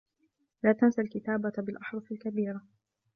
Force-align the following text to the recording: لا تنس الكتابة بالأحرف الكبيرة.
لا 0.63 0.71
تنس 0.71 0.99
الكتابة 0.99 1.53
بالأحرف 1.57 2.11
الكبيرة. 2.11 2.61